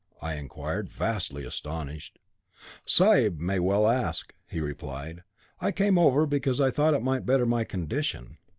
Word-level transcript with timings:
I 0.19 0.33
inquired, 0.33 0.89
vastly 0.89 1.45
astonished. 1.45 2.17
'Sahib 2.85 3.39
may 3.39 3.59
well 3.59 3.87
ask,' 3.87 4.33
he 4.47 4.59
replied. 4.59 5.21
'I 5.59 5.71
came 5.73 5.99
over 5.99 6.25
because 6.25 6.59
I 6.59 6.71
thought 6.71 6.95
I 6.95 6.97
might 6.97 7.23
better 7.23 7.45
my 7.45 7.65
condition. 7.65 8.39